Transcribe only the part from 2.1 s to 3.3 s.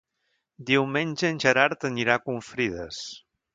a Confrides.